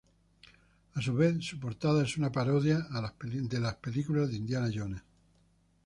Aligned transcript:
A 0.95 0.99
su 1.03 1.13
vez, 1.13 1.45
su 1.45 1.59
portada 1.59 2.03
es 2.03 2.17
una 2.17 2.31
parodia 2.31 2.87
a 2.91 3.01
las 3.01 3.11
películas 3.75 4.31
de 4.31 4.35
Indiana 4.37 4.67
Jones. 4.73 5.03